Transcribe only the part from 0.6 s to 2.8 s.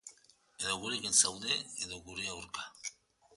Edo gurekin zaude, edo gure aurka.